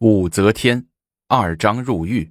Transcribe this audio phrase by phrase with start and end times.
[0.00, 0.86] 武则天
[1.26, 2.30] 二章入狱。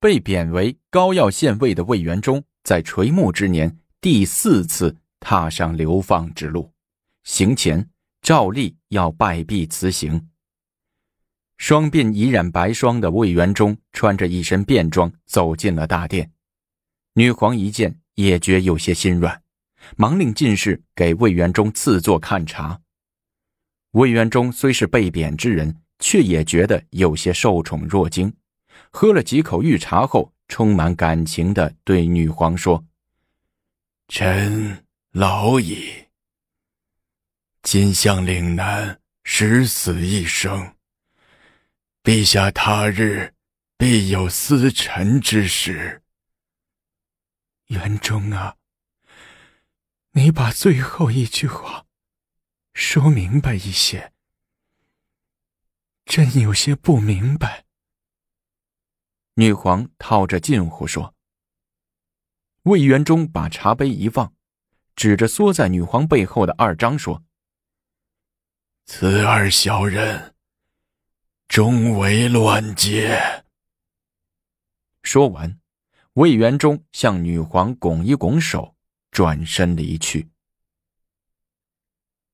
[0.00, 6.72] 被贬为高要县尉的魏元忠，在垂暮之年第四次踏上流放之路，
[7.22, 7.88] 行前
[8.20, 10.28] 照例要拜毙辞行。
[11.56, 16.32] 双鬓已染白霜的魏元忠，穿着一身便装走进了大殿。
[17.12, 19.40] 女皇一见，也觉有些心软，
[19.96, 22.80] 忙令进士给魏元忠赐座看茶。
[23.92, 25.80] 魏元忠虽是被贬之人。
[25.98, 28.34] 却也觉得有些受宠若惊，
[28.90, 32.84] 喝了几口御茶后，充满感情的对女皇说
[34.08, 36.06] ：“臣老矣，
[37.62, 40.74] 今向岭南，十死一生。
[42.02, 43.32] 陛下他日
[43.78, 46.02] 必有思臣之时。
[47.68, 48.56] 元忠啊，
[50.12, 51.86] 你把最后一句话
[52.74, 54.12] 说明白一些。”
[56.06, 57.64] 朕有些不明白。
[59.34, 61.14] 女皇套着近乎说
[62.64, 64.32] ：“魏元忠把茶杯一放，
[64.94, 67.24] 指着缩在女皇背后的二张说
[68.86, 70.36] ：‘此二小人，
[71.48, 73.44] 终为乱阶。’
[75.02, 75.58] 说完，
[76.12, 78.76] 魏元忠向女皇拱一拱手，
[79.10, 80.30] 转身离去。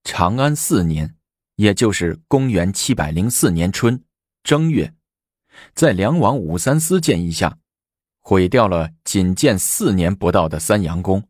[0.03, 1.17] 长安四年。”
[1.61, 4.03] 也就是公元七百零四年春
[4.41, 4.95] 正月，
[5.75, 7.59] 在梁王武三思建议下，
[8.19, 11.23] 毁掉了仅建四年不到的三阳宫，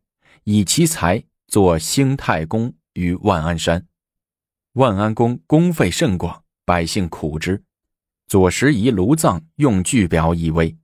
[0.44, 3.86] 以其财作兴泰宫于万安山。
[4.72, 7.62] 万安宫宫费甚广，百姓苦之。
[8.26, 10.74] 左拾遗炉葬用具表以为，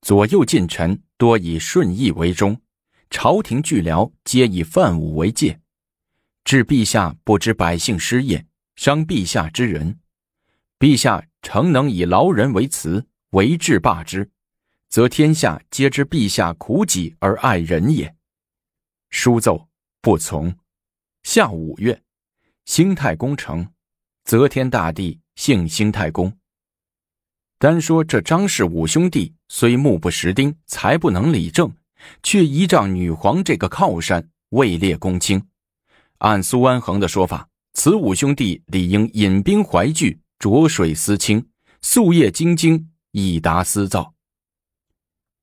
[0.00, 2.58] 左右近臣多以顺义为忠，
[3.10, 5.60] 朝廷巨僚皆以范武为戒。
[6.50, 10.00] 致陛下不知百姓失业，伤陛下之人。
[10.80, 14.28] 陛下诚能以劳人为辞，为治罢之，
[14.88, 18.16] 则天下皆知陛下苦己而爱人也。
[19.10, 19.68] 书奏
[20.02, 20.52] 不从。
[21.22, 22.02] 下五月，
[22.64, 23.68] 兴太宫成，
[24.24, 26.36] 则天大帝幸兴太宫。
[27.60, 31.72] 单说这张氏五兄弟虽目不识丁，才不能理政，
[32.24, 35.40] 却依仗女皇这个靠山，位列公卿。
[36.20, 41.46] 按苏安恒的说法，此五兄弟理应引兵怀聚，浊水思清，
[41.80, 44.12] 夙夜精精，以达私造。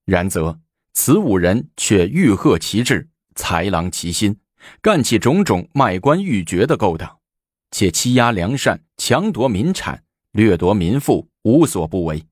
[0.05, 0.59] 然则
[0.93, 4.39] 此五人却欲贺其志，豺狼其心，
[4.79, 7.17] 干起种种卖官鬻爵的勾当，
[7.71, 12.23] 且欺压良善，强夺民产，掠夺民富，无所不为，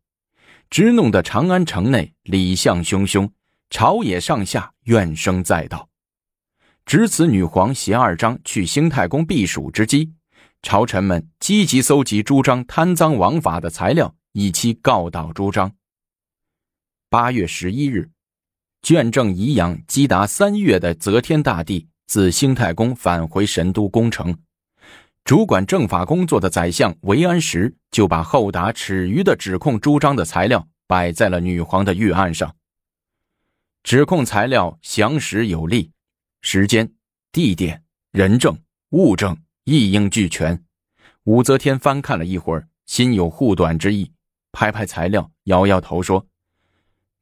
[0.69, 3.27] 直弄得长安城内礼相汹汹，
[3.71, 5.89] 朝野上下怨声载道。
[6.85, 10.13] 值此女皇携二章去兴太宫避暑之机，
[10.61, 15.71] 朝臣们积极搜集朱章贪赃枉法的材料，以期告倒朱章。
[17.09, 18.11] 八月十一日，
[18.83, 24.37] 卷正颐养积达三月的则天大帝自兴太宫返回神都宫城，
[25.23, 32.55] 主管政法工作的宰相韦安石就把厚达尺余的指控朱章的材料摆在了女皇的御案上。
[33.81, 35.89] 指控材料详实有力。
[36.47, 36.87] 时间、
[37.31, 38.55] 地点、人证、
[38.91, 40.63] 物证一应俱全。
[41.23, 44.11] 武则天翻看了一会儿，心有护短之意，
[44.51, 46.23] 拍拍材料，摇摇头说：“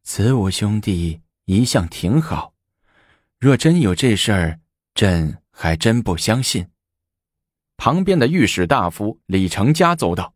[0.04, 2.54] 此五兄弟一向挺好，
[3.40, 4.60] 若真有这事儿，
[4.94, 6.68] 朕还真不相信。”
[7.78, 10.34] 旁边的御史大夫李成家奏道：“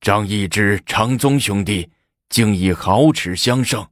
[0.00, 1.90] 张易之、长宗兄弟
[2.28, 3.84] 竟以豪齿相胜，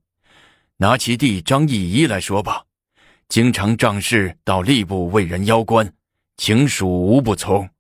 [0.76, 2.66] 拿其弟张易一来说吧。”
[3.30, 5.94] 经常仗势到吏部为人邀官，
[6.36, 7.70] 请属无不从。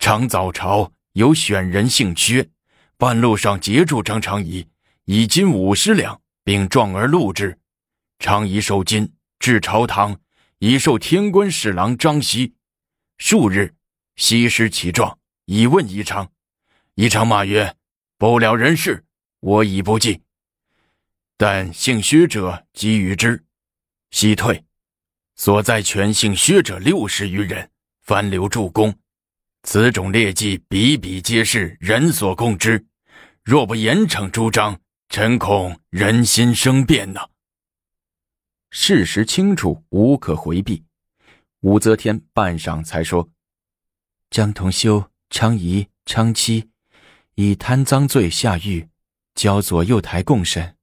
[0.00, 2.50] 常早朝有选人姓薛，
[2.96, 4.66] 半路上截住张长仪，
[5.04, 7.56] 以金五十两，并状而录之。
[8.18, 10.18] 长仪受金，至朝堂，
[10.58, 12.52] 已受天官侍郎张熙。
[13.18, 13.72] 数日，
[14.16, 16.28] 西施其状，以问宜昌。
[16.96, 17.72] 宜昌骂曰
[18.18, 19.04] ：“不了人事，
[19.38, 20.20] 我已不记。”
[21.38, 23.44] 但姓薛者即与之，
[24.10, 24.64] 西退。
[25.44, 27.68] 所在全姓薛者六十余人，
[28.02, 28.94] 翻流助攻，
[29.64, 32.86] 此种劣迹比比皆是，人所共知。
[33.42, 37.26] 若不严惩朱章，臣恐人心生变呐。
[38.70, 40.84] 事实清楚，无可回避。
[41.62, 43.28] 武则天半晌才说
[44.30, 46.70] ：“张同修、昌仪、昌期
[47.34, 48.88] 以贪赃罪下狱，
[49.34, 50.76] 交左右台共审。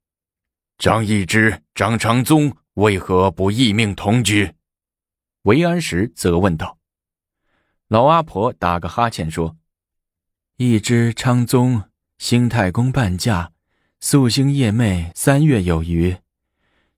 [0.77, 4.53] 张易之、张长宗。”为何不一命同居？
[5.43, 6.77] 韦安石则问道。
[7.87, 9.57] 老阿婆打个哈欠说
[10.57, 13.51] ：“一知昌宗、兴太公半驾，
[13.99, 16.17] 素兴夜寐三月有余。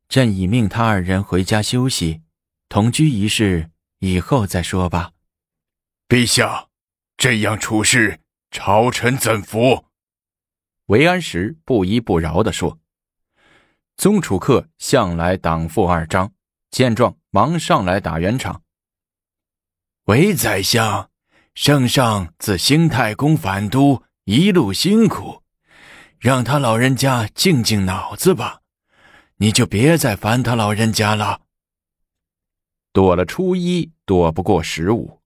[0.09, 2.21] 朕已命他二人回家休息，
[2.67, 5.13] 同居一事以后再说吧。
[6.09, 6.67] 陛下，
[7.15, 8.19] 这样处事，
[8.51, 9.85] 朝臣怎服？
[10.88, 12.77] 韦安石不依不饶地说
[14.01, 16.33] ：“宗楚客向来党负二张，
[16.71, 18.63] 见状忙上来打圆场。
[20.06, 21.12] 韦宰相。”
[21.53, 25.44] 圣上自兴太公返都一路辛苦，
[26.18, 28.62] 让他老人家静静脑子吧，
[29.36, 31.42] 你就别再烦他老人家了。
[32.92, 35.19] 躲了初一，躲不过十五。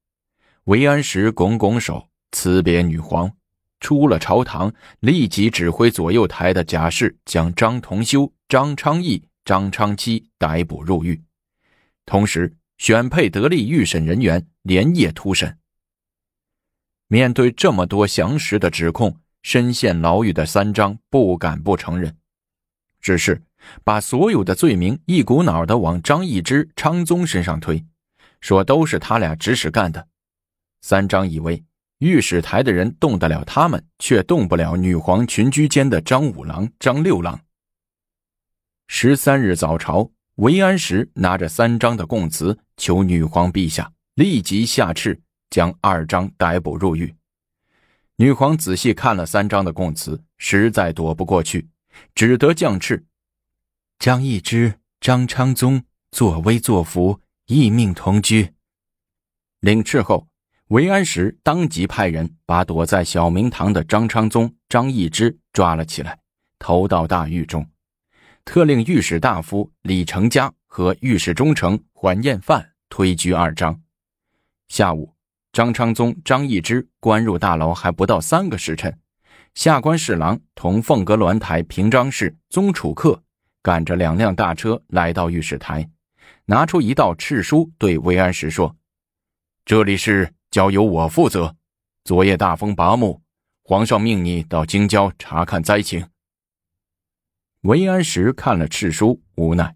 [0.65, 3.31] 韦安石拱拱手辞别女皇，
[3.79, 11.19] 出了朝堂，立即指挥左右台的甲士将张同修、张昌义、张昌期逮捕入狱，
[12.05, 15.57] 同时选配得力预审人员，连夜突审。
[17.07, 22.15] 面对这么多详实的指控，深陷牢狱的三张不敢不承认，
[23.01, 23.41] 只是
[23.83, 27.83] 把所有的罪名一股脑的往张易之、昌宗身上推，
[28.41, 30.07] 说都是他俩指使干的。
[30.81, 31.63] 三张以为
[31.97, 37.39] 御史台的人动得了他们，却动不了女皇群居间的张五郎、张六郎。
[38.87, 45.19] 十三日早朝，韦安石拿着三张的供词，求女皇陛下立即下敕。
[45.51, 47.15] 将二张逮捕入狱。
[48.17, 51.69] 女皇仔细看了三张的供词，实在躲不过去，
[52.13, 53.01] 只得降敕：
[53.99, 58.51] 张易之、张昌宗作威作福，异命同居。
[59.61, 60.27] 领敕后，
[60.69, 66.19] 韦安石当即派人把躲在小明堂的张昌宗、张易之抓了起来，
[66.59, 67.65] 投到大狱中。
[68.45, 73.81] 特令御史大夫李成家和御史中丞桓彦范推居二章。
[74.69, 75.11] 下午。
[75.51, 78.93] 张昌宗、张易之关入大牢还不到三个时辰，
[79.53, 83.23] 下官侍郎同凤阁鸾台平章事宗楚客
[83.63, 85.89] 赶着两辆大车来到御史台，
[86.43, 88.75] 拿出一道敕书，对魏安石说
[89.63, 91.55] ：“这里是交由我负责。
[92.03, 93.21] 昨夜大风拔木，
[93.63, 96.05] 皇上命你到京郊查看灾情。”
[97.65, 99.75] 韦安石看了敕书，无奈，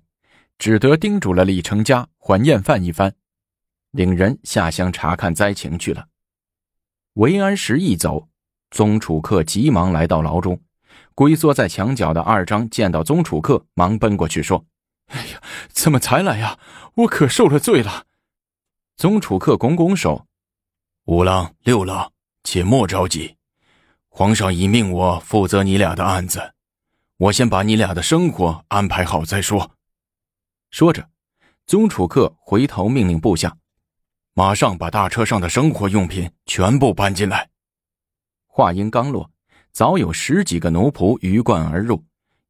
[0.59, 3.15] 只得叮嘱了李成家、还宴饭一番。
[3.89, 6.07] 领人下乡查看灾情去了。
[7.13, 8.29] 韦安石一走，
[8.69, 10.61] 宗楚客急忙来到牢中，
[11.15, 14.63] 龟缩在墙角的二张见到宗楚客，忙奔过去说
[15.09, 16.59] ：“哎呀，怎么才来呀？
[16.93, 18.05] 我可受了罪了。”
[18.97, 20.27] 宗楚客拱拱手
[21.05, 22.13] ：“五郎、六郎，
[22.43, 23.37] 且莫着急，
[24.09, 26.53] 皇上已命我负责你俩的案子，
[27.19, 29.71] 我先把你俩的生活安排好再说。”
[30.71, 31.09] 说着，
[31.67, 33.57] 宗楚客回头命令部下。
[34.33, 37.49] 马上把大车上的生活用品全部搬进来。
[38.47, 39.29] 话音刚落，
[39.73, 42.01] 早有十几个奴仆鱼贯而入，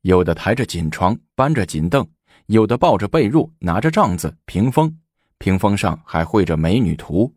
[0.02, 2.08] 有的抬着锦床，搬着锦凳，
[2.46, 4.96] 有的抱着被褥，拿着帐子、屏风，
[5.40, 7.34] 屏风上还绘着美女图，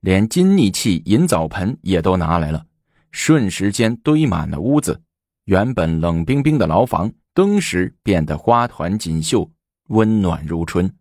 [0.00, 2.66] 连金腻器、银澡盆也都拿来了，
[3.12, 5.00] 瞬时间堆满了屋子。
[5.46, 9.48] 原本冷冰冰的牢房，登时变得花团锦绣，
[9.90, 10.92] 温暖如春。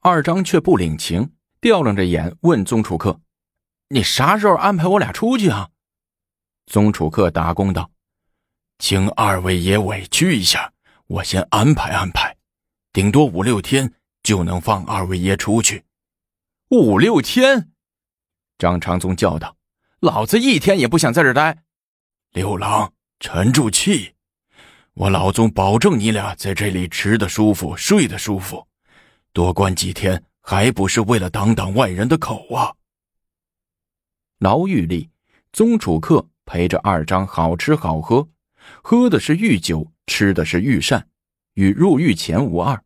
[0.00, 1.30] 二张却不领情，
[1.60, 3.20] 吊楞着眼问宗楚客
[3.90, 5.70] ：“你啥时候安排我俩出去啊？”
[6.66, 7.88] 宗楚客打工道
[8.80, 10.72] ：“请二位爷委屈一下，
[11.06, 12.36] 我先安排安排，
[12.92, 15.84] 顶多五六天就能放二位爷出去。”
[16.70, 17.70] 五六天，
[18.58, 19.56] 张长宗叫道
[20.00, 21.62] ：“老子一天也不想在这待。”
[22.32, 24.12] 六郎，沉住气，
[24.92, 28.66] 我老宗保证你俩在这里吃的舒服，睡得舒服。
[29.32, 32.74] 多关几天，还不是为了挡挡外人的口啊！
[34.40, 35.08] 牢狱里，
[35.52, 38.28] 宗楚客陪着二张好吃好喝，
[38.82, 41.08] 喝的是御酒，吃的是御膳，
[41.54, 42.84] 与入狱前无二。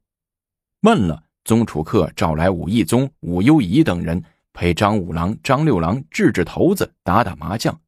[0.80, 4.22] 闷了，宗楚客找来武义宗、武攸宜等人，
[4.52, 7.78] 陪张五郎、张六郎治治头子，打打麻将。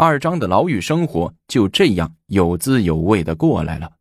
[0.00, 3.92] 二张的牢狱生活就这样有滋有味的过来了。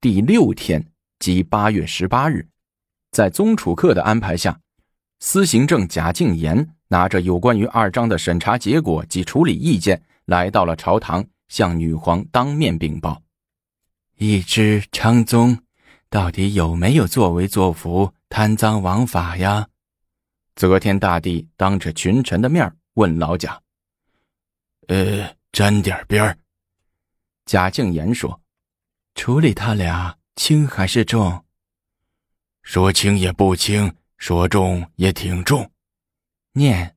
[0.00, 0.86] 第六天，
[1.18, 2.46] 即八月十八日。
[3.10, 4.60] 在宗楚客的安排下，
[5.18, 13.20] 司行正贾敬言拿着有关于二章的审查结果及处理意见，来到了朝堂，向女皇当面禀报：
[14.16, 15.58] 一知昌宗
[16.08, 19.66] 到底有没有作威作福、贪赃枉法呀？
[20.54, 23.60] 则天大帝当着群臣的面问老贾
[24.88, 26.38] ：“呃，沾点边儿。”
[27.46, 28.40] 贾敬言说
[29.14, 31.44] ：“处理他俩轻还是重？”
[32.62, 35.70] 说轻也不轻，说重也挺重。
[36.52, 36.96] 念，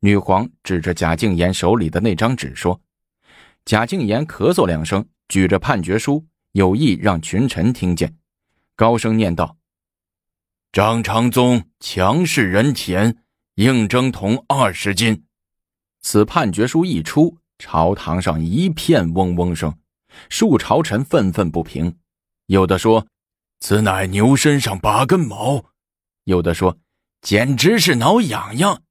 [0.00, 2.80] 女皇指着贾敬言手里的那张纸说
[3.64, 8.16] ：“贾敬言咳嗽两声，举着判决书，有意让群臣听见，
[8.74, 9.56] 高声念道
[10.72, 13.22] ：‘张长宗强势人前，
[13.54, 15.24] 应征铜二十斤。’
[16.04, 19.74] 此判决书一出，朝堂上一片嗡嗡声，
[20.28, 21.96] 数朝臣愤愤不平，
[22.44, 23.06] 有的说
[23.58, 25.64] ：‘此乃牛身上拔根毛’，
[26.24, 26.76] 有的说
[27.22, 28.82] ：‘简直是挠痒痒’。”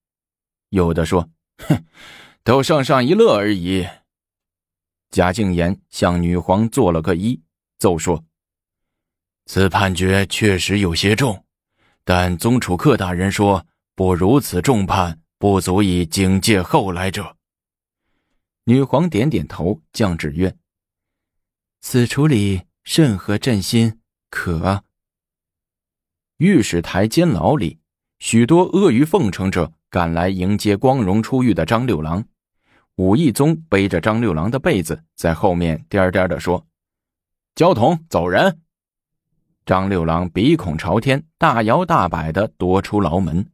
[0.69, 1.29] 有的说
[1.69, 1.85] ：“哼，
[2.43, 3.87] 都圣上一乐而已。”
[5.11, 7.39] 贾敬言向女皇做了个揖，
[7.77, 8.25] 奏说
[9.45, 11.45] ：“此判决确实有些重，
[12.03, 17.35] 但宗楚客大人说不如此重判，不足以警戒后来者。”
[18.63, 20.55] 女皇点点头，降旨曰
[21.83, 24.85] ：“此处理甚合朕心，可。”
[26.39, 27.77] 御史台监牢里，
[28.19, 29.73] 许多阿谀奉承者。
[29.89, 32.25] 赶来迎接光荣出狱的张六郎，
[32.95, 36.65] 武义宗背着张六郎的被子，在后面颠颠的说
[37.53, 38.61] ：“交童走人。”
[39.67, 43.52] 张六郎鼻孔朝天，大摇大摆的夺出牢门。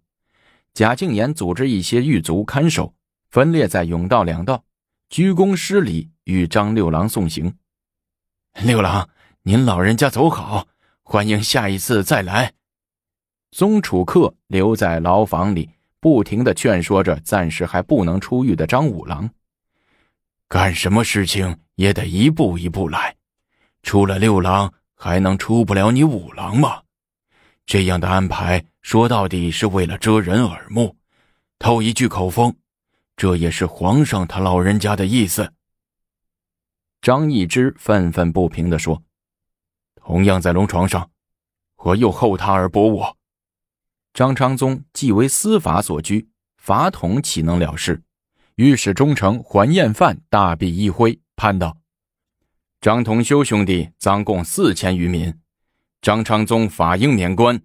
[0.74, 2.94] 贾敬言组织一些狱卒看守，
[3.30, 4.64] 分列在甬道两道，
[5.10, 7.54] 鞠躬施礼，与张六郎送行。
[8.64, 9.10] 六郎，
[9.44, 10.68] 您老人家走好，
[11.04, 12.54] 欢迎下一次再来。
[13.52, 15.70] 宗楚客留在牢房里。
[16.02, 19.30] 不停的劝说着暂时还不能出狱的张五郎，
[20.48, 23.18] 干什么事情也得一步一步来，
[23.84, 26.84] 出了六郎还能出不了你五郎吗？
[27.66, 30.96] 这样的安排说到底是为了遮人耳目，
[31.60, 32.56] 透一句口风，
[33.16, 35.54] 这也是皇上他老人家的意思。
[37.02, 39.04] 张易之愤愤不平地说
[39.96, 41.12] ：“同样在龙床上，
[41.76, 43.18] 何又厚他而薄我？”
[44.14, 48.02] 张昌宗既为司法所拘，法统岂能了事？
[48.56, 51.78] 御史中丞桓彦范大笔一挥，判道
[52.82, 55.34] ：“张同修兄弟赃共四千余民，
[56.02, 57.62] 张昌宗法应免官。”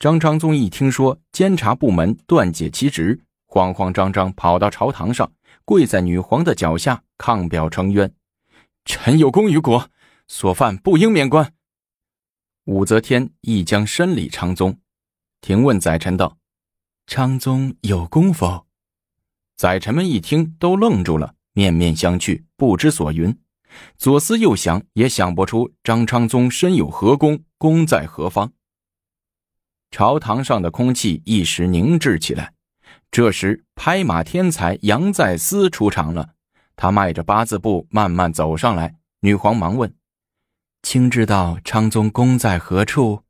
[0.00, 5.30] 张昌宗一听说监察部门断解其职，慌慌张张跑到朝堂上，
[5.66, 8.10] 跪在女皇的脚下抗表称冤
[8.86, 9.90] ：“臣有功于国，
[10.26, 11.52] 所犯不应免官。”
[12.64, 14.78] 武则天亦将申理昌宗。
[15.42, 16.38] 停问宰臣道
[17.06, 18.64] ：“昌宗有功否？”
[19.58, 23.38] 宰臣们一听，都愣住了，面面相觑，不知所云。
[23.98, 28.50] 左思右想，也想不出张昌宗身有何功，功在何方。
[29.90, 32.52] 朝堂上的空气一时凝滞起来。
[33.10, 36.30] 这时，拍马天才杨再思出场了。
[36.76, 38.94] 他迈着八字步慢慢走上来。
[39.20, 39.92] 女皇忙问
[40.82, 43.24] ：“卿知道昌宗功在何处？”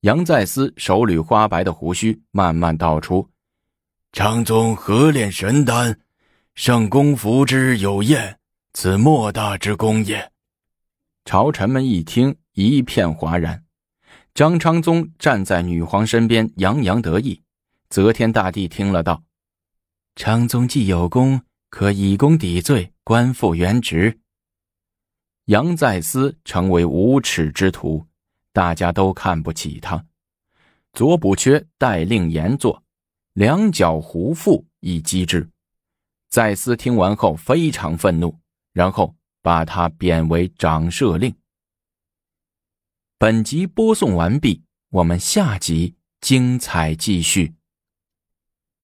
[0.00, 3.28] 杨再思手捋花白的胡须，慢慢道出
[4.12, 6.00] ：“昌宗合炼神丹，
[6.54, 8.38] 圣公服之有验，
[8.72, 10.32] 此莫大之功也。”
[11.24, 13.63] 朝臣们一听，一片哗然。
[14.34, 17.40] 张昌宗站在女皇身边，洋洋得意。
[17.88, 19.22] 则天大帝听了道
[20.16, 24.18] ：“昌宗既有功，可以功抵罪，官复原职。”
[25.46, 28.04] 杨再思成为无耻之徒。
[28.52, 30.04] 大家都看不起他。
[30.92, 32.82] 左补缺代令严作，
[33.34, 35.48] 两脚胡父以击之。
[36.28, 38.36] 再思听完后非常愤怒，
[38.72, 41.32] 然后把他贬为长摄令。
[43.24, 47.54] 本集播送完毕，我们下集精彩继续。